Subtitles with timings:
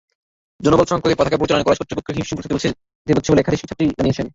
[0.59, 4.27] জনবলসংকটে পাঠাগার পরিচালনায় কলেজ কর্তৃপক্ষকে হিমশিম খেতে হচ্ছে বলে একাধিক ছাত্রী জানিয়েছেন।